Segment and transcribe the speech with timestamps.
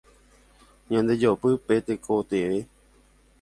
[0.91, 2.61] Ñandejopy pe tekotevẽ.